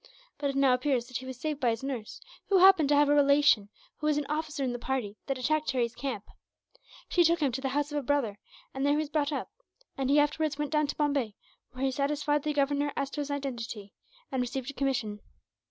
"But 0.39 0.49
it 0.49 0.55
now 0.55 0.73
appears 0.73 1.05
that 1.05 1.17
he 1.17 1.27
was 1.27 1.39
saved 1.39 1.59
by 1.59 1.69
his 1.69 1.83
nurse, 1.83 2.19
who 2.49 2.57
happened 2.57 2.89
to 2.89 2.95
have 2.95 3.07
a 3.07 3.13
relation 3.13 3.69
who 3.97 4.07
was 4.07 4.17
an 4.17 4.25
officer 4.29 4.63
in 4.63 4.73
the 4.73 4.79
party 4.79 5.15
that 5.27 5.37
attacked 5.37 5.69
Harry's 5.69 5.93
camp. 5.93 6.23
She 7.07 7.23
took 7.23 7.39
him 7.39 7.51
to 7.51 7.61
the 7.61 7.69
house 7.69 7.91
of 7.91 7.99
a 7.99 8.01
brother, 8.01 8.39
and 8.73 8.83
there 8.83 8.93
he 8.93 8.97
was 8.97 9.09
brought 9.11 9.31
up; 9.31 9.51
and 9.99 10.09
he 10.09 10.17
afterwards 10.19 10.57
went 10.57 10.71
down 10.71 10.87
to 10.87 10.95
Bombay, 10.95 11.35
where 11.73 11.85
he 11.85 11.91
satisfied 11.91 12.41
the 12.41 12.51
Governor 12.51 12.91
as 12.97 13.11
to 13.11 13.21
his 13.21 13.29
identity, 13.29 13.93
and 14.31 14.41
received 14.41 14.71
a 14.71 14.73
commission. 14.73 15.19